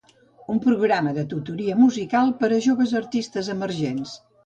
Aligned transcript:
Un 0.53 0.61
programa 0.63 1.13
de 1.17 1.27
tutoria 1.35 1.77
musical 1.83 2.35
per 2.43 2.53
a 2.59 2.61
joves 2.71 2.97
artistes 3.05 3.55
emergents. 3.59 4.21